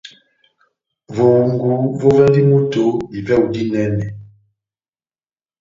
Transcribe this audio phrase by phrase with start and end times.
[1.15, 1.69] Vohungu
[1.99, 4.05] vovɛndi moto divɛhu dinɛnɛ.